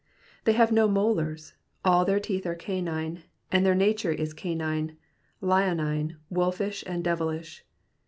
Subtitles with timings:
[0.45, 1.53] They have no molars,
[1.85, 4.97] all their teeth are canine, and their nature is canine,
[5.41, 7.63] leonine, wolfish, devilish.